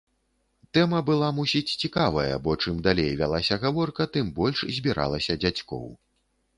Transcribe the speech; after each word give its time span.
Тэма 0.77 1.01
была 1.09 1.29
мусіць 1.39 1.75
цікавая, 1.83 2.33
бо 2.47 2.57
чым 2.65 2.81
далей 2.89 3.13
вялася 3.23 3.61
гаворка, 3.67 4.11
тым 4.19 4.35
больш 4.43 4.69
збіралася 4.83 5.41
дзядзькоў. 5.45 5.91